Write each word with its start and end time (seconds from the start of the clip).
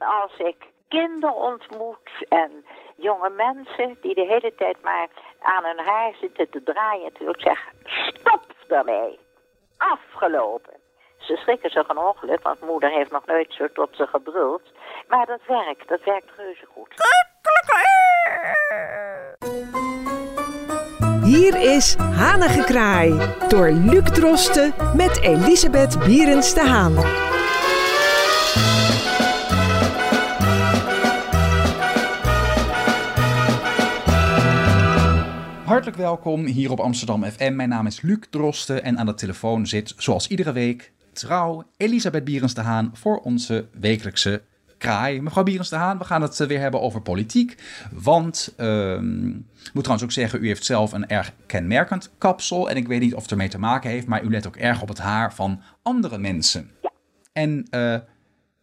Als 0.00 0.38
ik 0.38 0.56
kinderen 0.88 1.34
ontmoet 1.34 2.26
en 2.28 2.64
jonge 2.96 3.30
mensen 3.30 3.98
die 4.00 4.14
de 4.14 4.26
hele 4.26 4.54
tijd 4.54 4.82
maar 4.82 5.08
aan 5.40 5.64
hun 5.64 5.78
haar 5.78 6.14
zitten 6.20 6.50
te 6.50 6.62
draaien, 6.62 7.12
wil 7.18 7.28
ik 7.28 7.40
zeggen, 7.40 7.72
stop 7.84 8.42
daarmee. 8.68 9.18
Afgelopen. 9.76 10.74
Ze 11.18 11.36
schrikken 11.36 11.70
zich 11.70 11.88
een 11.88 11.98
ongeluk, 11.98 12.42
want 12.42 12.60
moeder 12.60 12.90
heeft 12.90 13.10
nog 13.10 13.26
nooit 13.26 13.52
zo 13.52 13.66
tot 13.72 13.88
ze 13.96 14.06
gebruld. 14.06 14.62
Maar 15.08 15.26
dat 15.26 15.40
werkt, 15.46 15.88
dat 15.88 16.04
werkt 16.04 16.30
reuze 16.36 16.66
goed. 16.66 16.94
Hier 21.22 21.74
is 21.74 21.96
Hanengekraai 21.96 23.10
door 23.48 23.70
Luc 23.70 24.10
Drosten 24.10 24.74
met 24.96 25.22
Elisabeth 25.22 25.98
Bierens 25.98 26.54
de 26.54 26.60
Haan. 26.60 27.29
Hartelijk 35.90 36.18
welkom 36.22 36.44
hier 36.44 36.70
op 36.70 36.80
Amsterdam 36.80 37.24
FM. 37.24 37.54
Mijn 37.54 37.68
naam 37.68 37.86
is 37.86 38.00
Luc 38.00 38.18
Drosten 38.30 38.84
en 38.84 38.98
aan 38.98 39.06
de 39.06 39.14
telefoon 39.14 39.66
zit, 39.66 39.94
zoals 39.96 40.28
iedere 40.28 40.52
week, 40.52 40.92
trouw 41.12 41.64
Elisabeth 41.76 42.24
Bierens 42.24 42.54
de 42.54 42.60
Haan 42.60 42.90
voor 42.94 43.18
onze 43.18 43.68
wekelijkse 43.80 44.42
kraai. 44.78 45.20
Mevrouw 45.20 45.42
Bierens 45.42 45.68
de 45.68 45.76
Haan, 45.76 45.98
we 45.98 46.04
gaan 46.04 46.22
het 46.22 46.40
eh, 46.40 46.46
weer 46.46 46.60
hebben 46.60 46.80
over 46.80 47.00
politiek. 47.00 47.56
Want, 47.92 48.54
ehm, 48.56 49.28
ik 49.28 49.70
moet 49.72 49.84
trouwens 49.84 50.02
ook 50.02 50.12
zeggen, 50.12 50.42
u 50.42 50.46
heeft 50.46 50.64
zelf 50.64 50.92
een 50.92 51.08
erg 51.08 51.32
kenmerkend 51.46 52.10
kapsel. 52.18 52.70
En 52.70 52.76
ik 52.76 52.88
weet 52.88 53.00
niet 53.00 53.14
of 53.14 53.22
het 53.22 53.30
ermee 53.30 53.48
te 53.48 53.58
maken 53.58 53.90
heeft, 53.90 54.06
maar 54.06 54.24
u 54.24 54.30
let 54.30 54.46
ook 54.46 54.56
erg 54.56 54.82
op 54.82 54.88
het 54.88 54.98
haar 54.98 55.34
van 55.34 55.62
andere 55.82 56.18
mensen. 56.18 56.70
En 57.32 57.66
eh, 57.70 57.98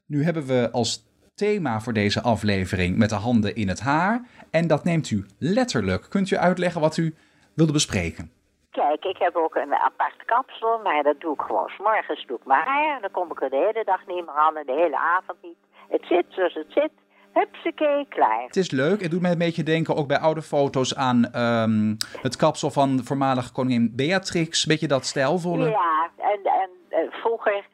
nu 0.05 0.23
hebben 0.23 0.45
we 0.45 0.69
als 0.71 1.06
thema 1.37 1.79
voor 1.79 1.93
deze 1.93 2.21
aflevering 2.21 2.97
met 2.97 3.09
de 3.09 3.15
handen 3.15 3.55
in 3.55 3.67
het 3.67 3.79
haar. 3.79 4.21
En 4.51 4.67
dat 4.67 4.83
neemt 4.83 5.09
u 5.09 5.25
letterlijk. 5.39 6.05
Kunt 6.09 6.31
u 6.31 6.37
uitleggen 6.37 6.81
wat 6.81 6.97
u 6.97 7.15
wilde 7.53 7.71
bespreken? 7.71 8.31
Kijk, 8.71 9.05
ik 9.05 9.17
heb 9.17 9.35
ook 9.35 9.55
een 9.55 9.73
apart 9.73 10.25
kapsel, 10.25 10.79
maar 10.83 11.03
dat 11.03 11.19
doe 11.19 11.33
ik 11.33 11.41
gewoon. 11.41 11.67
's 11.67 11.77
morgens 11.77 12.25
doe 12.25 12.37
ik 12.37 12.45
mijn 12.45 12.65
haar, 12.65 13.01
dan 13.01 13.11
kom 13.11 13.31
ik 13.31 13.41
er 13.41 13.49
de 13.49 13.63
hele 13.65 13.83
dag 13.85 14.07
niet 14.07 14.25
meer 14.25 14.35
aan 14.35 14.57
en 14.57 14.65
de 14.65 14.79
hele 14.83 14.97
avond 14.97 15.37
niet. 15.41 15.57
Het 15.89 16.05
zit 16.05 16.25
zoals 16.29 16.53
het 16.53 16.71
zit. 16.73 16.91
Hupsakee, 17.33 18.05
klaar. 18.09 18.43
Het 18.43 18.55
is 18.55 18.71
leuk. 18.71 19.01
Het 19.01 19.11
doet 19.11 19.21
mij 19.21 19.31
een 19.31 19.37
beetje 19.37 19.63
denken, 19.63 19.95
ook 19.95 20.07
bij 20.07 20.19
oude 20.19 20.41
foto's, 20.41 20.95
aan 20.95 21.25
ehm, 21.31 21.95
het 22.21 22.35
kapsel 22.35 22.71
van 22.71 22.99
voormalige 23.03 23.51
koningin 23.51 23.93
Beatrix. 23.95 24.65
Beetje 24.65 24.87
dat 24.87 25.05
stijlvolle. 25.05 25.69
Ja, 25.69 26.09
en, 26.17 26.39
en 26.43 26.69
eh, 26.89 27.11
vroeger 27.11 27.65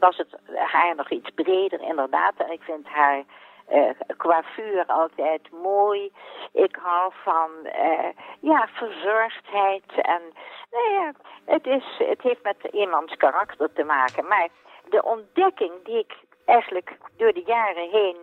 was 0.00 0.16
het 0.16 0.36
haar 0.54 0.94
nog 0.94 1.10
iets 1.10 1.30
breder, 1.30 1.80
inderdaad. 1.80 2.34
En 2.36 2.52
ik 2.52 2.62
vind 2.62 2.86
haar 2.86 3.24
eh, 3.66 3.90
coiffure 4.16 4.86
altijd 4.86 5.50
mooi. 5.50 6.12
Ik 6.52 6.76
hou 6.80 7.12
van 7.24 7.50
eh, 7.64 8.08
ja, 8.40 8.68
verzorgdheid. 8.72 9.84
En 9.94 10.22
nou 10.70 10.92
ja, 10.92 11.12
het, 11.44 11.66
is, 11.66 11.84
het 11.98 12.22
heeft 12.22 12.42
met 12.42 12.72
iemands 12.72 13.16
karakter 13.16 13.72
te 13.72 13.84
maken. 13.84 14.26
Maar 14.26 14.48
de 14.88 15.02
ontdekking 15.02 15.72
die 15.84 15.98
ik 15.98 16.14
eigenlijk 16.44 16.96
door 17.16 17.32
de 17.32 17.42
jaren 17.46 17.90
heen 17.90 18.16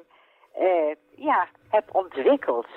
eh, 0.53 0.95
ja, 1.15 1.47
heb 1.69 1.95
ontwikkeld, 1.95 2.67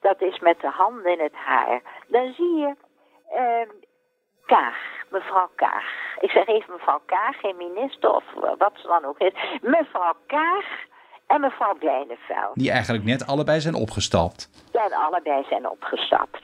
dat 0.00 0.20
is 0.20 0.38
met 0.38 0.60
de 0.60 0.68
handen 0.68 1.12
in 1.12 1.20
het 1.20 1.34
haar. 1.34 1.82
Dan 2.06 2.32
zie 2.32 2.56
je 2.56 2.74
eh, 3.30 3.68
Kaag, 4.46 4.97
mevrouw 5.10 5.50
Kaag. 5.54 6.16
Ik 6.20 6.30
zeg 6.30 6.46
even 6.46 6.72
mevrouw 6.72 7.00
Kaag, 7.06 7.40
geen 7.40 7.56
minister 7.56 8.14
of 8.14 8.24
wat 8.58 8.72
ze 8.74 8.86
dan 8.86 9.04
ook 9.04 9.18
heet. 9.18 9.34
Mevrouw 9.62 10.14
Kaag 10.26 10.64
en 11.26 11.40
mevrouw 11.40 11.74
Blijneveld. 11.74 12.54
Die 12.54 12.70
eigenlijk 12.70 13.04
net 13.04 13.26
allebei 13.26 13.60
zijn 13.60 13.74
opgestapt. 13.74 14.50
Ja, 14.72 14.84
en 14.84 14.92
allebei 14.92 15.44
zijn 15.48 15.68
opgestapt. 15.68 16.42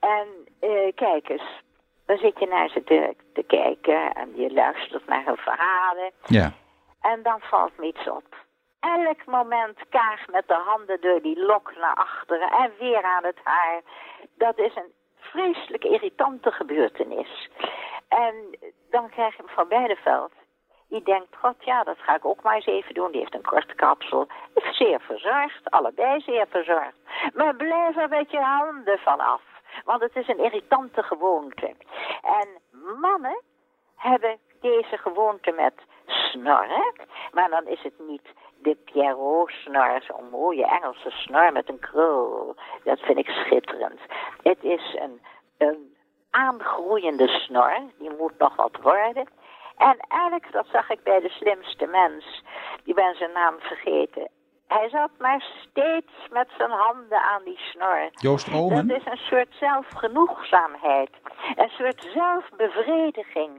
En 0.00 0.26
eh, 0.60 0.92
kijk 0.94 1.28
eens, 1.28 1.62
dan 2.06 2.16
zit 2.16 2.38
je 2.38 2.46
naar 2.46 2.68
ze 2.68 2.84
te, 2.84 3.16
te 3.32 3.42
kijken 3.42 4.12
en 4.12 4.36
je 4.36 4.52
luistert 4.52 5.06
naar 5.06 5.24
hun 5.24 5.36
verhalen. 5.36 6.10
Ja. 6.26 6.52
En 7.00 7.22
dan 7.22 7.40
valt 7.40 7.78
me 7.78 7.86
iets 7.86 8.08
op. 8.08 8.36
Elk 8.80 9.26
moment 9.26 9.78
kaag 9.88 10.26
met 10.30 10.48
de 10.48 10.60
handen 10.66 11.00
door 11.00 11.22
die 11.22 11.44
lok 11.44 11.72
naar 11.80 11.94
achteren 11.94 12.50
en 12.50 12.72
weer 12.78 13.02
aan 13.02 13.24
het 13.24 13.38
haar. 13.44 13.80
Dat 14.38 14.58
is 14.58 14.76
een 14.76 14.92
vreselijk 15.20 15.84
irritante 15.84 16.50
gebeurtenis. 16.50 17.50
En 18.08 18.58
dan 18.90 19.10
krijg 19.10 19.36
je 19.36 19.42
mevrouw 19.42 19.66
Beideveld. 19.66 20.32
Die 20.88 21.02
denkt, 21.02 21.36
god 21.36 21.64
ja, 21.64 21.82
dat 21.84 21.98
ga 21.98 22.14
ik 22.14 22.24
ook 22.24 22.42
maar 22.42 22.54
eens 22.54 22.66
even 22.66 22.94
doen. 22.94 23.10
Die 23.10 23.20
heeft 23.20 23.34
een 23.34 23.42
korte 23.42 23.74
kapsel. 23.74 24.28
Zeer 24.70 25.00
verzorgd, 25.00 25.70
allebei 25.70 26.20
zeer 26.20 26.46
verzorgd. 26.48 26.96
Maar 27.34 27.54
blijf 27.54 27.96
er 27.96 28.08
met 28.08 28.30
je 28.30 28.40
handen 28.40 28.98
vanaf. 28.98 29.42
Want 29.84 30.00
het 30.00 30.16
is 30.16 30.28
een 30.28 30.44
irritante 30.44 31.02
gewoonte. 31.02 31.74
En 32.22 32.48
mannen 33.00 33.42
hebben 33.96 34.38
deze 34.60 34.96
gewoonte 34.96 35.52
met 35.52 35.74
snorren. 36.06 36.92
Maar 37.32 37.50
dan 37.50 37.66
is 37.66 37.82
het 37.82 37.98
niet 37.98 38.28
de 38.62 38.76
Pierrot-snor, 38.84 40.02
zo'n 40.02 40.30
mooie 40.30 40.66
Engelse 40.66 41.10
snor 41.10 41.52
met 41.52 41.68
een 41.68 41.78
krul. 41.78 42.56
Dat 42.84 43.00
vind 43.00 43.18
ik 43.18 43.28
schitterend. 43.28 44.00
Het 44.42 44.58
is 44.62 44.96
een, 45.00 45.20
een 45.58 45.96
aangroeiende 46.30 47.28
snor, 47.28 47.80
die 47.98 48.10
moet 48.18 48.38
nog 48.38 48.56
wat 48.56 48.78
worden. 48.82 49.28
En 49.76 49.96
eigenlijk, 50.08 50.52
dat 50.52 50.66
zag 50.72 50.90
ik 50.90 51.02
bij 51.02 51.20
de 51.20 51.28
slimste 51.28 51.86
mens, 51.86 52.44
die 52.84 52.94
ben 52.94 53.14
zijn 53.14 53.32
naam 53.32 53.54
vergeten. 53.58 54.28
Hij 54.68 54.88
zat 54.88 55.10
maar 55.18 55.44
steeds 55.68 56.12
met 56.30 56.48
zijn 56.56 56.70
handen 56.70 57.22
aan 57.22 57.42
die 57.44 57.58
snor. 57.58 58.08
Joost 58.12 58.54
Omen? 58.54 58.86
Dat 58.88 58.96
is 58.96 59.06
een 59.06 59.16
soort 59.16 59.48
zelfgenoegzaamheid. 59.50 61.10
Een 61.56 61.68
soort 61.68 62.08
zelfbevrediging. 62.12 63.50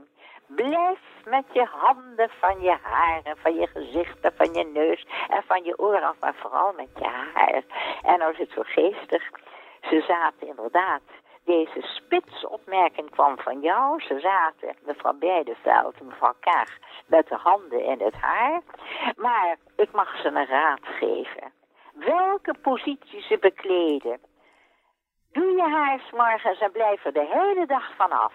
Blijf 0.56 1.00
met 1.26 1.46
je 1.52 1.66
handen 1.66 2.30
van 2.40 2.62
je 2.62 2.78
haren, 2.82 3.38
van 3.38 3.54
je 3.54 3.68
gezichten, 3.68 4.34
van 4.36 4.54
je 4.54 4.66
neus 4.66 5.06
en 5.30 5.44
van 5.44 5.64
je 5.64 5.80
oren 5.80 6.04
af, 6.04 6.20
maar 6.20 6.36
vooral 6.36 6.74
met 6.74 6.90
je 6.96 7.06
haar. 7.06 7.64
En 8.02 8.30
is 8.30 8.38
het 8.38 8.52
zo 8.52 8.62
geestig. 8.64 9.30
Ze 9.82 10.04
zaten 10.08 10.48
inderdaad, 10.48 11.02
deze 11.46 11.82
spitsopmerking 11.82 13.10
kwam 13.10 13.38
van 13.38 13.60
jou. 13.60 14.02
Ze 14.02 14.20
zaten, 14.20 14.76
mevrouw 14.86 15.14
Beideveld 15.14 16.00
en 16.00 16.06
mevrouw 16.06 16.36
Kaag, 16.40 16.78
met 17.06 17.28
de 17.28 17.36
handen 17.36 17.86
in 17.86 18.02
het 18.02 18.16
haar. 18.16 18.62
Maar 19.16 19.56
ik 19.76 19.92
mag 19.92 20.22
ze 20.22 20.28
een 20.28 20.46
raad 20.46 20.80
geven. 20.84 21.52
Welke 21.94 22.56
positie 22.62 23.22
ze 23.22 23.38
bekleden. 23.38 24.20
Doe 25.32 25.52
je 25.52 25.70
haar 25.70 26.02
morgens 26.12 26.60
en 26.60 26.72
blijf 26.72 27.06
er 27.06 27.14
de 27.14 27.26
hele 27.26 27.66
dag 27.66 27.96
vanaf. 27.96 28.34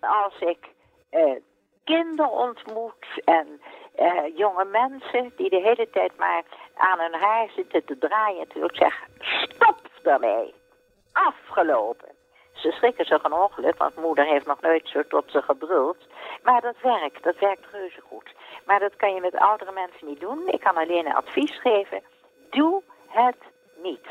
Als 0.00 0.38
ik 0.38 0.72
eh, 1.14 1.36
kinderen 1.84 2.30
ontmoet 2.30 3.06
en 3.24 3.60
eh, 3.94 4.36
jonge 4.36 4.64
mensen 4.64 5.32
die 5.36 5.50
de 5.50 5.60
hele 5.60 5.90
tijd 5.90 6.16
maar 6.16 6.42
aan 6.76 6.98
hun 6.98 7.14
haar 7.14 7.48
zitten 7.56 7.84
te 7.84 7.98
draaien, 7.98 8.46
wil 8.54 8.64
ik 8.64 8.76
zeggen, 8.76 9.06
stop 9.20 9.80
daarmee. 10.02 10.54
Afgelopen. 11.12 12.08
Ze 12.52 12.70
schrikken 12.70 13.04
zich 13.04 13.24
een 13.24 13.32
ongeluk, 13.32 13.78
want 13.78 13.96
moeder 13.96 14.24
heeft 14.24 14.46
nog 14.46 14.60
nooit 14.60 14.88
zo 14.88 15.02
tot 15.08 15.30
ze 15.30 15.42
gebruld. 15.42 16.06
Maar 16.42 16.60
dat 16.60 16.80
werkt, 16.82 17.22
dat 17.22 17.38
werkt 17.38 17.66
reuze 17.72 18.00
goed. 18.00 18.34
Maar 18.66 18.80
dat 18.80 18.96
kan 18.96 19.14
je 19.14 19.20
met 19.20 19.36
oudere 19.36 19.72
mensen 19.72 20.06
niet 20.06 20.20
doen. 20.20 20.46
Ik 20.46 20.60
kan 20.60 20.76
alleen 20.76 21.06
een 21.06 21.14
advies 21.14 21.60
geven. 21.60 22.02
Doe 22.50 22.82
het 23.08 23.38
niet. 23.82 24.06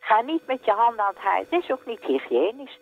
Ga 0.00 0.20
niet 0.20 0.46
met 0.46 0.64
je 0.64 0.70
handen 0.70 1.04
aan 1.04 1.14
het 1.14 1.22
haar. 1.22 1.38
Het 1.38 1.62
is 1.62 1.70
ook 1.70 1.86
niet 1.86 2.04
hygiënisch. 2.04 2.78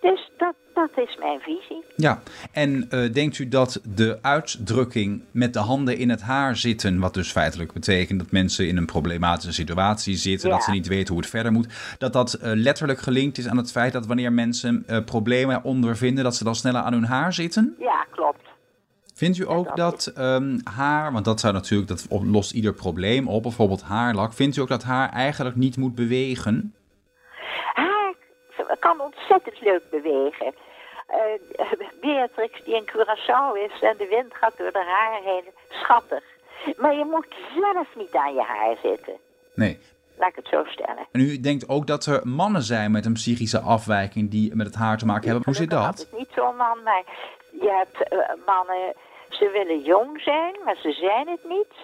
Dus 0.00 0.30
dat, 0.36 0.54
dat 0.74 0.90
is 0.94 1.16
mijn 1.16 1.40
visie. 1.40 1.84
Ja, 1.96 2.22
en 2.52 2.90
eh, 2.90 3.12
denkt 3.12 3.38
u 3.38 3.48
dat 3.48 3.80
de 3.94 4.18
uitdrukking 4.22 5.22
met 5.30 5.52
de 5.52 5.58
handen 5.58 5.98
in 5.98 6.10
het 6.10 6.22
haar 6.22 6.56
zitten, 6.56 6.98
wat 6.98 7.14
dus 7.14 7.30
feitelijk 7.32 7.72
betekent 7.72 8.18
dat 8.18 8.30
mensen 8.30 8.68
in 8.68 8.76
een 8.76 8.86
problematische 8.86 9.52
situatie 9.52 10.16
zitten, 10.16 10.48
Ja. 10.48 10.54
dat 10.54 10.64
ze 10.64 10.70
niet 10.70 10.86
weten 10.88 11.08
hoe 11.14 11.22
het 11.22 11.30
verder 11.30 11.52
moet, 11.52 11.96
dat 11.98 12.12
dat 12.12 12.34
eh, 12.34 12.50
letterlijk 12.54 12.98
gelinkt 12.98 13.38
is 13.38 13.48
aan 13.48 13.56
het 13.56 13.70
feit 13.70 13.92
dat 13.92 14.06
wanneer 14.06 14.32
mensen 14.32 14.84
eh, 14.86 15.04
problemen 15.04 15.64
ondervinden, 15.64 16.24
dat 16.24 16.36
ze 16.36 16.44
dan 16.44 16.54
sneller 16.54 16.80
aan 16.80 16.92
hun 16.92 17.04
haar 17.04 17.32
zitten? 17.32 17.74
Ja, 17.78 18.06
klopt. 18.10 18.40
Vindt 19.14 19.38
u 19.38 19.48
ook 19.48 19.76
dat 19.76 20.06
ehm, 20.06 20.58
haar, 20.64 21.12
want 21.12 21.24
dat 21.24 21.40
zou 21.40 21.52
natuurlijk, 21.52 21.88
dat 21.88 22.06
lost 22.10 22.52
ieder 22.52 22.72
probleem 22.72 23.28
op, 23.28 23.42
bijvoorbeeld 23.42 23.82
haarlak, 23.82 24.32
vindt 24.32 24.56
u 24.56 24.60
ook 24.60 24.68
dat 24.68 24.82
haar 24.82 25.10
eigenlijk 25.10 25.56
niet 25.56 25.76
moet 25.76 25.94
bewegen? 25.94 26.72
Kan 28.78 29.00
ontzettend 29.00 29.60
leuk 29.60 29.90
bewegen. 29.90 30.54
Eh, 31.06 31.72
Beatrix 32.00 32.64
die 32.64 32.74
in 32.74 32.90
Curaçao 32.90 33.56
is 33.66 33.80
en 33.80 33.96
de 33.98 34.06
wind 34.10 34.34
gaat 34.34 34.56
door 34.56 34.70
haar 34.72 34.84
haar 34.84 35.22
heen. 35.22 35.44
Schattig. 35.68 36.24
Maar 36.76 36.94
je 36.94 37.04
moet 37.04 37.34
zelf 37.54 37.96
niet 37.96 38.14
aan 38.14 38.34
je 38.34 38.42
haar 38.42 38.76
zitten. 38.82 39.16
Nee. 39.54 39.78
Laat 40.18 40.28
ik 40.28 40.36
het 40.36 40.48
zo 40.48 40.64
stellen. 40.64 41.06
En 41.12 41.20
u 41.20 41.40
denkt 41.40 41.68
ook 41.68 41.86
dat 41.86 42.06
er 42.06 42.28
mannen 42.28 42.62
zijn 42.62 42.90
met 42.90 43.06
een 43.06 43.12
psychische 43.12 43.60
afwijking 43.60 44.30
die 44.30 44.56
met 44.56 44.66
het 44.66 44.74
haar 44.74 44.98
te 44.98 45.06
maken 45.06 45.24
hebben. 45.24 45.44
Hoe 45.44 45.54
zit 45.54 45.70
dat? 45.70 46.08
ik 46.12 46.18
niet 46.18 46.30
zo'n 46.34 46.56
man, 46.56 46.82
maar 46.82 47.02
je 47.60 47.70
hebt 47.70 48.08
eh, 48.08 48.18
mannen, 48.46 48.94
ze 49.28 49.50
willen 49.50 49.82
jong 49.82 50.20
zijn, 50.20 50.56
maar 50.64 50.76
ze 50.76 50.92
zijn 50.92 51.28
het 51.28 51.44
niet. 51.44 51.74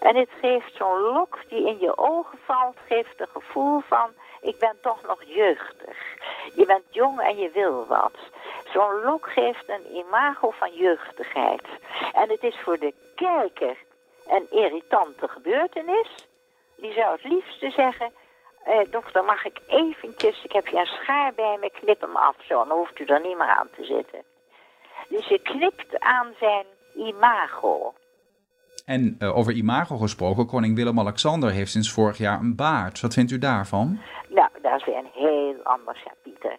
En 0.00 0.16
het 0.16 0.30
geeft 0.40 0.76
zo'n 0.76 1.00
lok 1.00 1.38
die 1.48 1.66
in 1.66 1.78
je 1.80 1.98
ogen 1.98 2.38
valt, 2.44 2.76
geeft 2.88 3.20
een 3.20 3.32
gevoel 3.32 3.80
van, 3.88 4.10
ik 4.40 4.58
ben 4.58 4.76
toch 4.80 5.02
nog 5.06 5.22
jeugdig. 5.22 5.96
Je 6.54 6.66
bent 6.66 6.84
jong 6.90 7.20
en 7.20 7.36
je 7.36 7.50
wil 7.50 7.86
wat. 7.86 8.16
Zo'n 8.72 9.02
lok 9.04 9.30
geeft 9.30 9.68
een 9.68 9.96
imago 9.96 10.50
van 10.50 10.72
jeugdigheid. 10.74 11.62
En 12.12 12.28
het 12.30 12.42
is 12.42 12.60
voor 12.64 12.78
de 12.78 12.94
kijker 13.14 13.76
een 14.26 14.46
irritante 14.50 15.28
gebeurtenis. 15.28 16.28
Die 16.76 16.92
zou 16.92 17.12
het 17.12 17.24
liefste 17.24 17.70
zeggen, 17.70 18.12
eh, 18.64 18.90
dokter, 18.90 19.24
mag 19.24 19.44
ik 19.44 19.60
eventjes, 19.66 20.44
ik 20.44 20.52
heb 20.52 20.66
hier 20.66 20.80
een 20.80 20.86
schaar 20.86 21.34
bij 21.34 21.56
me, 21.60 21.70
knip 21.70 22.00
hem 22.00 22.16
af 22.16 22.36
zo, 22.48 22.64
dan 22.64 22.76
hoeft 22.76 22.98
u 22.98 23.04
er 23.04 23.20
niet 23.20 23.36
meer 23.36 23.56
aan 23.58 23.68
te 23.76 23.84
zitten. 23.84 24.22
Dus 25.08 25.26
je 25.26 25.38
knipt 25.38 26.00
aan 26.00 26.34
zijn 26.38 26.66
imago. 26.94 27.94
En 28.84 29.16
uh, 29.18 29.36
over 29.36 29.52
imago 29.52 29.96
gesproken, 29.96 30.46
koning 30.46 30.76
Willem-Alexander 30.76 31.50
heeft 31.50 31.70
sinds 31.70 31.92
vorig 31.92 32.18
jaar 32.18 32.40
een 32.40 32.56
baard. 32.56 33.00
Wat 33.00 33.14
vindt 33.14 33.30
u 33.30 33.38
daarvan? 33.38 34.00
Dat 34.62 34.80
is 34.80 34.84
weer 34.84 34.96
een 34.96 35.10
heel 35.12 35.62
ander 35.62 36.02
Pieter. 36.22 36.56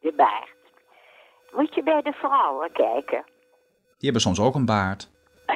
De 0.00 0.12
baard. 0.12 0.54
Moet 1.52 1.74
je 1.74 1.82
bij 1.82 2.02
de 2.02 2.12
vrouwen 2.12 2.72
kijken. 2.72 3.24
Die 3.98 4.10
hebben 4.10 4.20
soms 4.20 4.40
ook 4.40 4.54
een 4.54 4.66
baard. 4.66 5.10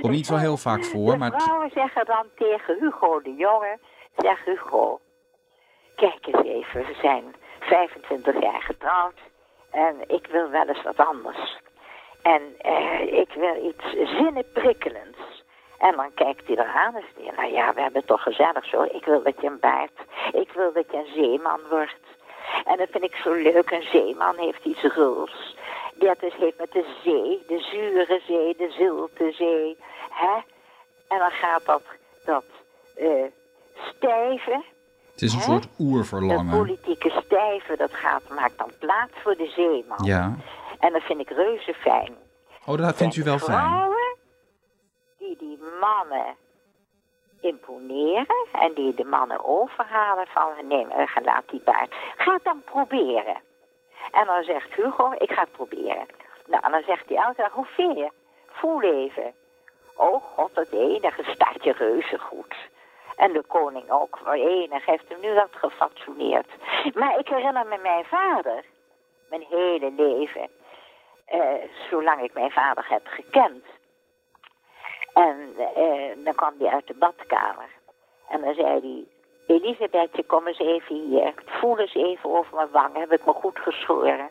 Komt 0.00 0.12
niet 0.12 0.28
wel 0.28 0.38
heel 0.38 0.56
vaak 0.56 0.84
voor, 0.84 1.10
de 1.10 1.18
maar... 1.18 1.40
vrouwen 1.40 1.70
zeggen 1.70 2.06
dan 2.06 2.26
tegen 2.34 2.78
Hugo 2.80 3.20
de 3.20 3.34
Jonge, 3.34 3.78
zeg 4.16 4.44
Hugo, 4.44 5.00
kijk 5.96 6.26
eens 6.26 6.46
even, 6.46 6.86
we 6.86 6.94
zijn 7.02 7.34
25 7.60 8.42
jaar 8.42 8.62
getrouwd 8.62 9.18
en 9.70 9.94
ik 10.06 10.26
wil 10.26 10.50
wel 10.50 10.68
eens 10.68 10.82
wat 10.82 10.96
anders. 10.96 11.58
En 12.22 12.42
uh, 12.66 13.00
ik 13.00 13.32
wil 13.34 13.68
iets 13.68 14.12
zinnenprikkelends. 14.16 15.37
En 15.78 15.96
dan 15.96 16.14
kijkt 16.14 16.46
hij 16.46 16.56
eraan 16.56 16.94
en 16.94 17.04
zegt 17.16 17.36
nou 17.36 17.52
ja, 17.52 17.74
we 17.74 17.80
hebben 17.80 18.00
het 18.00 18.06
toch 18.06 18.22
gezellig 18.22 18.64
zo. 18.64 18.82
Ik 18.82 19.04
wil 19.04 19.22
dat 19.22 19.40
je 19.40 19.46
een 19.46 19.60
baard, 19.60 19.98
ik 20.32 20.52
wil 20.54 20.72
dat 20.72 20.84
je 20.90 20.96
een 20.96 21.12
zeeman 21.14 21.60
wordt. 21.70 22.06
En 22.64 22.76
dat 22.76 22.88
vind 22.90 23.04
ik 23.04 23.14
zo 23.14 23.32
leuk, 23.32 23.70
een 23.70 23.86
zeeman 23.92 24.36
heeft 24.36 24.64
iets 24.64 24.82
ruls. 24.82 25.56
Dat 25.94 26.22
is, 26.22 26.34
heeft 26.34 26.58
met 26.58 26.72
de 26.72 26.84
zee, 27.04 27.44
de 27.46 27.58
zure 27.58 28.20
zee, 28.26 28.56
de 28.56 28.70
zilte 28.70 29.32
zee. 29.32 29.76
Hè? 30.10 30.34
En 31.08 31.18
dan 31.18 31.30
gaat 31.30 31.64
dat, 31.64 31.82
dat 32.24 32.44
uh, 33.00 33.24
stijven. 33.74 34.64
Het 35.12 35.22
is 35.22 35.32
een 35.32 35.38
hè? 35.38 35.44
soort 35.44 35.68
oerverlangen. 35.78 36.50
Dat 36.50 36.58
politieke 36.58 37.10
stijven, 37.24 37.78
dat 37.78 37.94
gaat, 37.94 38.22
maakt 38.28 38.58
dan 38.58 38.72
plaats 38.78 39.12
voor 39.22 39.36
de 39.36 39.52
zeeman. 39.56 40.04
Ja. 40.04 40.36
En 40.78 40.92
dat 40.92 41.02
vind 41.02 41.20
ik 41.20 41.30
reuze 41.30 41.74
fijn. 41.74 42.16
Oh, 42.66 42.78
dat 42.78 42.96
vindt 42.96 43.16
u 43.16 43.22
wel 43.22 43.38
fijn. 43.38 43.96
Die 45.38 45.58
mannen 45.80 46.36
imponeren 47.40 48.46
en 48.52 48.74
die 48.74 48.94
de 48.94 49.04
mannen 49.04 49.44
overhalen 49.44 50.26
van 50.26 50.66
neem, 50.66 50.88
laat 51.22 51.48
die 51.48 51.62
baard. 51.64 51.94
Ga 52.16 52.38
dan 52.42 52.62
proberen. 52.64 53.40
En 54.10 54.26
dan 54.26 54.42
zegt 54.42 54.74
Hugo, 54.74 55.12
ik 55.18 55.32
ga 55.32 55.40
het 55.40 55.52
proberen. 55.52 56.06
Nou, 56.46 56.64
en 56.64 56.70
dan 56.70 56.82
zegt 56.82 57.08
die 57.08 57.16
auto, 57.16 57.48
hoe 57.52 57.64
vind 57.64 57.96
je? 57.96 58.10
Voel 58.46 58.82
even. 58.82 59.34
Oh 59.96 60.22
god, 60.22 60.50
het 60.54 60.72
enige 60.72 61.22
staat 61.24 61.64
je 61.64 61.72
reuze 61.72 62.18
goed. 62.18 62.54
En 63.16 63.32
de 63.32 63.42
koning 63.42 63.90
ook, 63.90 64.20
maar 64.24 64.34
enig 64.34 64.84
heeft 64.84 65.08
hem 65.08 65.20
nu 65.20 65.34
dat 65.34 65.50
gefatsoeneerd. 65.50 66.48
Maar 66.94 67.18
ik 67.18 67.28
herinner 67.28 67.66
me 67.66 67.78
mijn 67.82 68.04
vader, 68.04 68.64
mijn 69.30 69.46
hele 69.48 69.92
leven, 69.96 70.50
uh, 71.34 71.42
zolang 71.90 72.22
ik 72.22 72.34
mijn 72.34 72.50
vader 72.50 72.88
heb 72.88 73.06
gekend. 73.06 73.64
Uh, 75.58 76.24
dan 76.24 76.34
kwam 76.34 76.54
hij 76.58 76.68
uit 76.68 76.86
de 76.86 76.94
badkamer. 76.94 77.68
En 78.28 78.40
dan 78.40 78.54
zei 78.54 78.66
hij, 78.66 79.04
Elisabethje, 79.56 80.22
kom 80.22 80.46
eens 80.46 80.58
even 80.58 80.94
hier. 80.94 81.34
Voel 81.46 81.78
eens 81.78 81.94
even 81.94 82.30
over 82.30 82.56
mijn 82.56 82.70
wang, 82.70 82.96
heb 82.96 83.12
ik 83.12 83.24
me 83.24 83.32
goed 83.32 83.58
geschoren. 83.58 84.30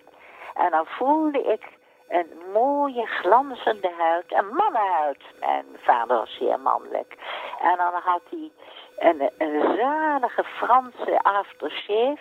En 0.53 0.71
dan 0.71 0.85
voelde 0.85 1.41
ik 1.41 1.63
een 2.07 2.31
mooie 2.53 3.06
glanzende 3.06 3.91
huid, 3.97 4.33
een 4.33 4.47
mannenhuid. 4.47 5.24
Mijn 5.39 5.65
vader 5.77 6.18
was 6.18 6.35
zeer 6.38 6.59
mannelijk. 6.59 7.15
En 7.62 7.77
dan 7.77 7.94
had 7.94 8.21
hij 8.29 8.51
een, 8.97 9.31
een 9.38 9.75
zalige 9.77 10.44
Franse 10.44 11.19
aftershave. 11.21 12.19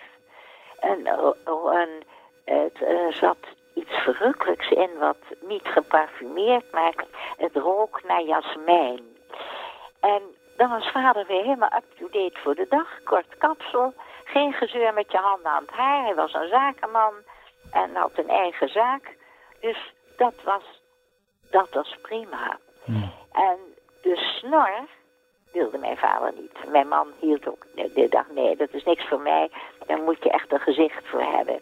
En, 0.79 1.05
en 1.05 2.03
het, 2.45 2.81
er 2.81 3.13
zat 3.13 3.37
iets 3.77 3.95
verrukkelijks 4.03 4.69
in 4.69 4.89
wat 4.99 5.17
niet 5.41 5.67
geparfumeerd, 5.67 6.71
maar 6.71 6.93
het 7.37 7.55
rook 7.55 8.03
naar 8.03 8.21
jasmijn. 8.21 9.01
En 9.99 10.21
dan 10.57 10.69
was 10.69 10.91
vader 10.91 11.25
weer 11.27 11.43
helemaal 11.43 11.75
up-to-date 11.75 12.39
voor 12.43 12.55
de 12.55 12.65
dag. 12.69 13.03
Kort 13.03 13.37
kapsel, 13.37 13.93
geen 14.23 14.53
gezeur 14.53 14.93
met 14.93 15.11
je 15.11 15.17
handen 15.17 15.51
aan 15.51 15.61
het 15.61 15.71
haar. 15.71 16.03
Hij 16.03 16.15
was 16.15 16.33
een 16.33 16.47
zakenman 16.47 17.13
en 17.71 17.95
had 17.95 18.11
een 18.15 18.29
eigen 18.29 18.69
zaak. 18.69 19.17
Dus 19.59 19.93
dat 20.17 20.33
was, 20.43 20.63
dat 21.49 21.69
was 21.69 21.97
prima. 22.01 22.59
Hmm. 22.83 23.11
En 23.31 23.57
de 24.01 24.15
snor 24.15 24.87
wilde 25.51 25.77
mijn 25.77 25.97
vader 25.97 26.33
niet. 26.35 26.71
Mijn 26.71 26.87
man 26.87 27.07
hield 27.19 27.47
ook, 27.47 27.65
de 27.73 28.07
dacht 28.09 28.31
nee, 28.31 28.55
dat 28.55 28.73
is 28.73 28.83
niks 28.83 29.07
voor 29.07 29.21
mij. 29.21 29.51
Daar 29.85 30.01
moet 30.01 30.23
je 30.23 30.29
echt 30.29 30.51
een 30.51 30.59
gezicht 30.59 31.07
voor 31.07 31.21
hebben. 31.21 31.61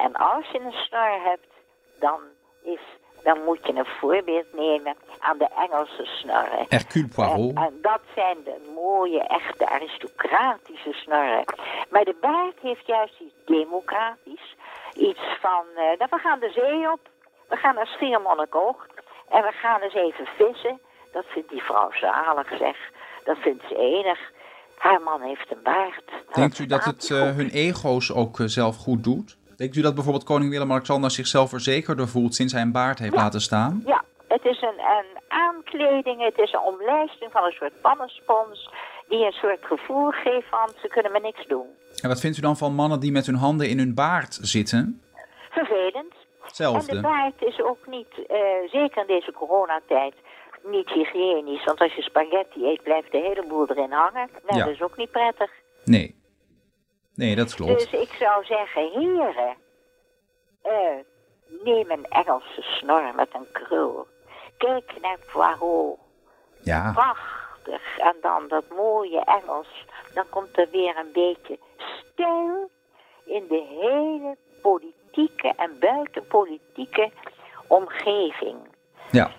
En 0.00 0.12
als 0.12 0.46
je 0.52 0.60
een 0.60 0.72
snor 0.72 1.20
hebt, 1.24 1.46
dan, 1.98 2.20
is, 2.62 2.80
dan 3.22 3.44
moet 3.44 3.66
je 3.66 3.74
een 3.74 3.86
voorbeeld 4.00 4.52
nemen 4.52 4.96
aan 5.18 5.38
de 5.38 5.48
Engelse 5.56 6.04
snorren. 6.04 6.66
Hercule 6.68 7.08
Poirot. 7.08 7.56
En, 7.56 7.62
en, 7.62 7.78
dat 7.82 8.00
zijn 8.14 8.36
de 8.44 8.72
mooie, 8.74 9.20
echte 9.20 9.68
aristocratische 9.68 10.92
snorren. 10.92 11.44
Maar 11.90 12.04
de 12.04 12.16
baard 12.20 12.58
heeft 12.60 12.86
juist 12.86 13.20
iets 13.20 13.34
democratisch. 13.44 14.56
Iets 14.94 15.20
van, 15.40 15.64
uh, 15.70 15.76
nou, 15.76 16.06
we 16.10 16.18
gaan 16.18 16.40
de 16.40 16.50
zee 16.50 16.92
op, 16.92 17.00
we 17.48 17.56
gaan 17.56 17.74
naar 17.74 17.86
Schiermonnikoog 17.86 18.86
en 19.28 19.42
we 19.42 19.52
gaan 19.52 19.80
eens 19.80 19.94
even 19.94 20.26
vissen. 20.26 20.80
Dat 21.12 21.24
vindt 21.26 21.48
die 21.48 21.62
vrouw 21.62 21.90
zalig, 21.92 22.48
zeg. 22.58 22.76
Dat 23.24 23.36
vindt 23.36 23.62
ze 23.68 23.76
enig. 23.76 24.18
Haar 24.76 25.00
man 25.00 25.20
heeft 25.20 25.50
een 25.50 25.62
baard. 25.62 26.04
Denkt 26.32 26.58
u 26.58 26.66
dat 26.66 26.84
het 26.84 27.08
uh, 27.08 27.18
hun 27.36 27.50
ego's 27.50 28.12
ook 28.12 28.38
uh, 28.38 28.46
zelf 28.46 28.76
goed 28.76 29.04
doet? 29.04 29.36
Denkt 29.62 29.76
u 29.76 29.82
dat 29.82 29.94
bijvoorbeeld 29.94 30.24
koning 30.24 30.50
Willem-Alexander 30.50 31.10
zichzelf 31.10 31.48
verzekerder 31.50 32.08
voelt 32.08 32.34
sinds 32.34 32.52
hij 32.52 32.62
een 32.62 32.72
baard 32.72 32.98
heeft 32.98 33.14
ja. 33.14 33.20
laten 33.20 33.40
staan? 33.40 33.82
Ja, 33.86 34.04
het 34.28 34.44
is 34.44 34.62
een, 34.62 34.78
een, 34.78 35.20
aankleding, 35.28 36.24
het 36.24 36.38
is 36.38 36.52
een 36.52 36.60
omlijsting 36.60 37.32
van 37.32 37.44
een 37.44 37.52
soort 37.52 37.80
pannenspons 37.80 38.70
die 39.08 39.24
een 39.26 39.32
soort 39.32 39.64
gevoel 39.64 40.10
geeft 40.10 40.48
van 40.48 40.68
ze 40.80 40.88
kunnen 40.88 41.12
me 41.12 41.20
niks 41.20 41.46
doen. 41.46 41.66
En 42.02 42.08
wat 42.08 42.20
vindt 42.20 42.38
u 42.38 42.40
dan 42.40 42.56
van 42.56 42.74
mannen 42.74 43.00
die 43.00 43.12
met 43.12 43.26
hun 43.26 43.34
handen 43.34 43.68
in 43.68 43.78
hun 43.78 43.94
baard 43.94 44.38
zitten? 44.40 45.02
Vervelend. 45.50 46.14
Hetzelfde. 46.40 46.90
En 46.90 46.96
de 46.96 47.02
baard 47.02 47.42
is 47.42 47.60
ook 47.60 47.86
niet, 47.86 48.12
uh, 48.18 48.36
zeker 48.70 49.00
in 49.00 49.06
deze 49.06 49.32
coronatijd, 49.32 50.14
niet 50.64 50.88
hygiënisch. 50.88 51.64
Want 51.64 51.80
als 51.80 51.94
je 51.94 52.02
spaghetti 52.02 52.64
eet, 52.64 52.82
blijft 52.82 53.12
de 53.12 53.18
hele 53.18 53.44
boel 53.48 53.70
erin 53.70 53.92
hangen. 53.92 54.28
Nou, 54.46 54.58
Ja. 54.58 54.64
dat 54.64 54.74
is 54.74 54.82
ook 54.82 54.96
niet 54.96 55.10
prettig. 55.10 55.50
Nee. 55.84 56.21
Nee, 57.14 57.36
dat 57.36 57.54
klopt. 57.54 57.90
Dus 57.90 58.00
ik 58.00 58.12
zou 58.18 58.44
zeggen, 58.44 58.90
heren, 58.90 59.56
eh, 60.62 60.96
neem 61.64 61.90
een 61.90 62.04
Engelse 62.08 62.62
snor 62.62 63.14
met 63.14 63.28
een 63.34 63.46
krul. 63.52 64.06
Kijk 64.58 64.92
naar 65.00 65.18
Poirot. 65.32 65.98
Ja. 66.60 66.92
Prachtig. 66.92 67.98
En 67.98 68.16
dan 68.20 68.48
dat 68.48 68.64
mooie 68.68 69.20
Engels. 69.24 69.86
Dan 70.14 70.28
komt 70.28 70.58
er 70.58 70.68
weer 70.70 70.96
een 70.96 71.12
beetje 71.12 71.58
stijl 71.76 72.70
in 73.24 73.46
de 73.48 73.66
hele 73.80 74.36
politieke 74.62 75.52
en 75.56 75.78
buitenpolitieke 75.78 77.10
omgeving. 77.66 78.56
Ja. 79.10 79.30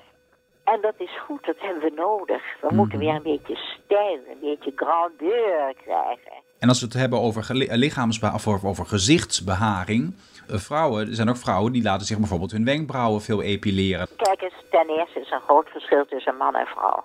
En 0.63 0.81
dat 0.81 0.93
is 0.97 1.19
goed, 1.19 1.45
dat 1.45 1.59
hebben 1.59 1.81
we 1.83 1.89
nodig. 1.95 2.43
We 2.61 2.65
Mhm. 2.67 2.75
moeten 2.75 2.99
weer 2.99 3.13
een 3.15 3.23
beetje 3.23 3.55
stijl, 3.55 4.19
een 4.29 4.39
beetje 4.39 4.71
grandeur 4.75 5.73
krijgen. 5.83 6.41
En 6.63 6.69
als 6.69 6.79
we 6.79 6.85
het 6.85 6.95
hebben 7.03 7.19
over 7.19 7.43
geli- 7.43 7.67
lichaamsbeha- 7.71 8.33
of 8.33 8.47
over- 8.47 8.85
gezichtsbeharing. 8.85 10.03
eh, 10.47 10.55
vrouwen, 10.57 11.07
er 11.07 11.13
zijn 11.19 11.29
ook 11.29 11.37
vrouwen 11.47 11.71
die 11.71 11.83
laten 11.83 12.05
zich 12.05 12.17
bijvoorbeeld 12.17 12.51
hun 12.51 12.65
wenkbrauwen 12.65 13.21
veel 13.21 13.41
epileren. 13.41 14.07
Kijk 14.15 14.41
eens, 14.41 14.53
ten 14.69 14.87
eerste 14.89 15.19
is 15.19 15.27
er 15.27 15.33
een 15.35 15.41
groot 15.49 15.69
verschil 15.69 16.05
tussen 16.05 16.35
man 16.37 16.55
en 16.55 16.65
vrouw. 16.65 17.03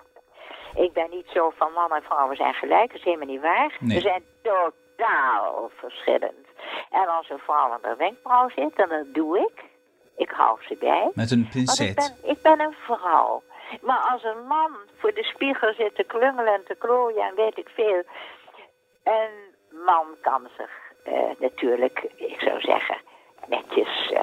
Ik 0.85 0.93
ben 0.93 1.09
niet 1.09 1.25
zo 1.33 1.53
van 1.57 1.71
man 1.73 1.91
en 1.95 2.01
vrouwen 2.01 2.35
zijn 2.35 2.53
gelijk, 2.53 2.87
dat 2.87 2.97
is 2.97 3.03
helemaal 3.03 3.27
niet 3.27 3.41
waar. 3.41 3.77
Nee. 3.79 3.95
We 3.97 4.01
zijn 4.01 4.23
totaal 4.41 5.69
verschillend. 5.79 6.45
En 6.91 7.07
als 7.17 7.29
een 7.29 7.37
vrouw 7.47 7.71
aan 7.71 7.81
de 7.81 7.95
wenkbrauw 7.97 8.49
zit, 8.49 8.75
dan 8.75 8.89
dat 8.89 9.13
doe 9.13 9.37
ik. 9.39 9.63
Ik 10.17 10.29
hou 10.31 10.57
ze 10.67 10.75
bij. 10.79 11.11
Met 11.13 11.31
een 11.31 11.41
Want 11.41 11.55
ik 11.55 11.65
pincet. 11.65 11.95
ben, 11.95 12.31
ik 12.31 12.41
ben 12.41 12.59
een 12.59 12.75
vrouw. 12.87 13.43
Maar 13.81 14.01
als 14.11 14.23
een 14.23 14.43
man 14.47 14.71
voor 14.97 15.13
de 15.13 15.23
spiegel 15.23 15.73
zit 15.73 15.95
te 15.95 16.03
klungelen 16.03 16.53
en 16.53 16.63
te 16.67 16.75
klooien 16.79 17.23
en 17.27 17.35
weet 17.35 17.57
ik 17.57 17.69
veel. 17.75 18.03
Een 19.03 19.48
man 19.85 20.05
kan 20.21 20.47
zich 20.57 20.71
eh, 21.03 21.39
natuurlijk, 21.39 22.11
ik 22.15 22.39
zou 22.39 22.59
zeggen, 22.61 22.97
netjes 23.47 24.11
eh, 24.11 24.21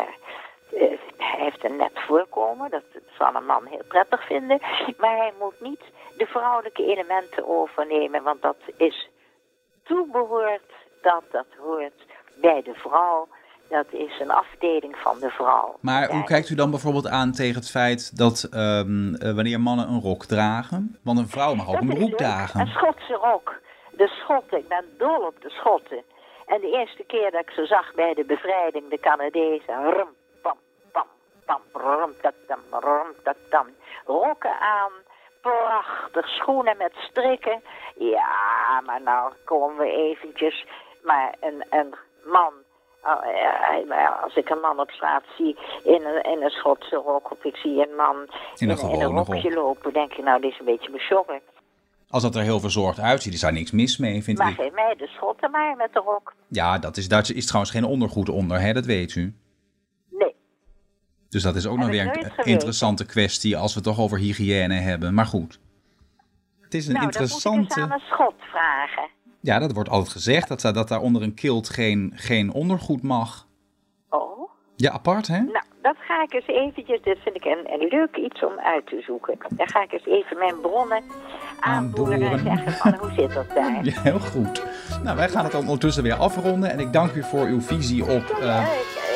eh, 0.73 0.99
hij 1.17 1.41
heeft 1.41 1.65
een 1.65 1.77
net 1.77 1.93
voorkomen, 1.95 2.71
dat 2.71 2.83
zal 3.19 3.35
een 3.35 3.47
man 3.47 3.67
heel 3.67 3.85
prettig 3.89 4.27
vinden. 4.27 4.59
Maar 5.01 5.17
hij 5.17 5.33
moet 5.39 5.61
niet 5.61 5.83
de 6.17 6.27
vrouwelijke 6.27 6.85
elementen 6.87 7.49
overnemen, 7.49 8.23
want 8.23 8.43
dat 8.43 8.57
is 8.77 9.09
toebehoort, 9.83 10.73
dat, 11.03 11.23
dat 11.31 11.47
hoort 11.59 12.07
bij 12.41 12.63
de 12.63 12.75
vrouw. 12.75 13.29
Dat 13.69 13.87
is 13.91 14.21
een 14.21 14.31
afdeling 14.31 14.97
van 14.97 15.19
de 15.21 15.31
vrouw. 15.31 15.77
Maar 15.81 16.11
hoe 16.11 16.25
kijkt 16.25 16.49
u 16.49 16.55
dan 16.55 16.71
bijvoorbeeld 16.71 17.09
aan 17.09 17.33
tegen 17.33 17.55
het 17.55 17.71
feit 17.71 18.17
dat 18.19 18.49
ehm, 18.51 19.15
eh, 19.15 19.35
wanneer 19.35 19.61
mannen 19.61 19.89
een 19.89 20.01
rok 20.01 20.25
dragen, 20.25 20.99
want 21.03 21.19
een 21.19 21.29
vrouw 21.29 21.55
mag 21.55 21.67
ook 21.67 21.73
Dat 21.73 21.83
een 21.83 21.89
broek 21.89 22.17
dragen. 22.17 22.61
Een 22.61 22.67
Schotse 22.67 23.13
rok. 23.13 23.56
De 23.97 24.07
Schotten, 24.09 24.59
ik 24.59 24.69
ben 24.69 24.95
dol 24.99 25.27
op 25.27 25.41
de 25.43 25.51
Schotten. 25.51 26.03
En 26.47 26.61
de 26.61 26.71
eerste 26.71 27.05
keer 27.05 27.31
dat 27.31 27.41
ik 27.41 27.51
ze 27.51 27.67
zag 27.67 27.95
bij 27.95 28.15
de 28.15 28.25
bevrijding, 28.25 28.89
de 28.91 28.99
Canadezen, 29.01 29.91
rum, 29.93 30.09
pam, 30.43 30.57
pam, 30.93 31.07
pam, 31.47 31.61
rum, 31.73 32.15
tak, 32.23 32.35
tam, 32.47 32.61
rum, 32.71 33.35
tam. 33.51 33.67
Rokken 34.05 34.59
aan, 34.61 34.93
prachtig, 35.41 36.29
schoenen 36.29 36.77
met 36.77 36.93
strikken. 36.95 37.63
Ja, 37.95 38.81
maar 38.85 39.03
nou 39.03 39.33
komen 39.45 39.77
we 39.77 39.93
eventjes. 39.93 40.65
Maar 41.03 41.35
een, 41.41 41.65
een 41.71 41.95
man, 42.25 42.53
oh, 43.03 44.23
als 44.23 44.35
ik 44.37 44.49
een 44.51 44.61
man 44.61 44.81
op 44.81 44.91
straat 44.91 45.25
zie 45.37 45.57
in 45.83 46.05
een, 46.05 46.23
in 46.23 46.43
een 46.43 46.51
Schotse 46.51 46.97
rok, 46.97 47.31
of 47.31 47.45
ik 47.45 47.57
zie 47.57 47.89
een 47.89 47.97
man 47.97 48.27
In 48.57 48.71
een 48.71 48.79
in, 48.79 49.03
rokje 49.03 49.41
rok. 49.43 49.55
lopen, 49.55 49.93
denk 49.93 50.13
je 50.13 50.23
nou, 50.23 50.41
dit 50.41 50.51
is 50.53 50.59
een 50.59 50.65
beetje 50.65 50.91
beschokken. 50.91 51.41
Als 52.17 52.25
dat 52.25 52.37
er 52.37 52.43
heel 52.43 52.61
verzorgd 52.61 53.01
uitziet, 53.01 53.33
is 53.35 53.41
daar 53.41 53.53
niks 53.53 53.71
mis 53.71 53.97
mee, 53.97 54.23
vind 54.23 54.39
Maar 54.39 54.51
ik. 54.51 54.55
geef 54.57 54.73
mij 54.73 54.95
de 54.99 55.07
schotten 55.07 55.51
maar 55.51 55.77
met 55.77 55.93
de 55.93 55.99
rok. 56.01 56.35
Ja, 56.49 56.79
dat 56.79 56.97
is, 56.97 57.09
daar 57.09 57.31
is 57.35 57.47
trouwens 57.47 57.73
geen 57.73 57.85
ondergoed 57.85 58.29
onder, 58.29 58.61
hè? 58.61 58.73
dat 58.73 58.85
weet 58.85 59.15
u. 59.15 59.35
Nee. 60.11 60.35
Dus 61.29 61.43
dat 61.43 61.57
is 61.57 61.67
ook 61.67 61.79
nog 61.79 61.89
weer 61.89 62.17
een 62.17 62.45
interessante 62.45 63.07
kwestie 63.07 63.57
als 63.57 63.75
we 63.75 63.81
het 63.81 63.89
toch 63.89 64.01
over 64.05 64.19
hygiëne 64.19 64.75
hebben. 64.75 65.15
Maar 65.15 65.27
goed. 65.27 65.61
Het 66.61 66.75
is 66.75 66.87
een 66.87 66.93
nou, 66.93 67.05
dat 67.11 67.21
moet 67.21 67.31
ik 67.31 67.31
interessante. 67.31 67.81
eens 67.81 67.91
aan 67.91 67.93
een 67.93 68.07
schot 68.07 68.35
vragen. 68.39 69.09
Ja, 69.41 69.59
dat 69.59 69.73
wordt 69.73 69.89
altijd 69.89 70.13
gezegd 70.13 70.49
dat, 70.49 70.61
dat 70.61 70.89
daar 70.89 71.01
onder 71.01 71.23
een 71.23 71.35
kilt 71.35 71.69
geen, 71.69 72.13
geen 72.15 72.53
ondergoed 72.53 73.03
mag. 73.03 73.47
Oh, 74.09 74.51
Ja, 74.77 74.91
apart 74.91 75.27
hè? 75.27 75.41
nou, 75.41 75.65
dat 75.87 75.97
ga 76.09 76.23
ik 76.23 76.33
eens 76.35 76.47
eventjes, 76.47 77.01
dit 77.03 77.19
vind 77.25 77.37
ik 77.37 77.45
een, 77.45 77.73
een 77.73 77.87
leuk 77.91 78.17
iets 78.17 78.45
om 78.45 78.53
uit 78.75 78.87
te 78.87 79.03
zoeken. 79.07 79.37
Dan 79.49 79.69
ga 79.69 79.83
ik 79.83 79.93
eens 79.93 80.07
even 80.07 80.39
mijn 80.39 80.61
bronnen 80.61 81.03
aanboeren 81.61 82.23
en 82.23 82.39
zeggen 82.39 82.73
van, 82.73 82.95
hoe 83.01 83.11
zit 83.17 83.35
dat 83.35 83.47
daar? 83.55 83.85
Ja, 83.91 84.01
heel 84.03 84.19
goed. 84.19 84.63
Nou, 85.03 85.17
wij 85.17 85.29
gaan 85.29 85.43
het 85.43 85.53
dan 85.53 85.61
ondertussen 85.61 86.03
weer 86.03 86.15
afronden. 86.15 86.71
En 86.71 86.81
ik 86.81 86.93
dank 86.93 87.15
u 87.15 87.23
voor 87.23 87.47
uw 87.47 87.61
visie 87.61 88.03
op. 88.03 88.25
eh, 88.41 88.63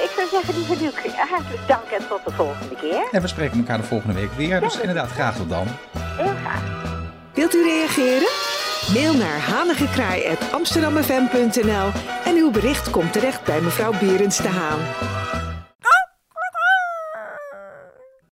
ik 0.05 0.11
zou 0.17 0.29
zeggen, 0.29 0.55
lieve 0.55 0.77
Luc, 0.85 1.15
hartelijk 1.17 1.67
dank 1.69 1.85
en 1.99 2.09
tot 2.09 2.25
de 2.25 2.31
volgende 2.33 2.75
keer. 2.77 3.09
en 3.11 3.21
we 3.23 3.29
spreken 3.29 3.59
elkaar 3.59 3.77
de 3.79 3.83
volgende 3.85 4.15
week 4.15 4.33
weer. 4.33 4.61
Dus 4.61 4.81
inderdaad, 4.81 5.11
graag 5.11 5.37
tot 5.37 5.49
dan. 5.49 5.67
Heel 5.97 6.35
graag. 6.35 6.63
Wilt 7.35 7.55
u 7.55 7.63
reageren? 7.63 8.29
Mail 8.95 9.15
naar 9.15 9.39
hanigekraai.amsterdammefm.nl 9.39 11.89
en 12.25 12.37
uw 12.37 12.51
bericht 12.51 12.91
komt 12.91 13.13
terecht 13.13 13.45
bij 13.45 13.61
mevrouw 13.61 13.93
Berends 14.01 14.39
de 14.39 14.49
Haan. 14.49 14.79